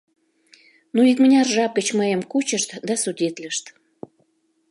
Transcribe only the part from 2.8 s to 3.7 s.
да судитлышт.